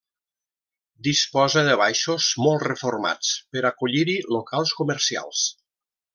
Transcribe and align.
Disposa 1.07 1.61
de 1.67 1.75
baixos, 1.81 2.29
molt 2.47 2.65
reformats 2.69 3.35
per 3.53 3.63
acollir-hi 3.71 4.17
locals 4.39 4.73
comercials. 4.81 5.47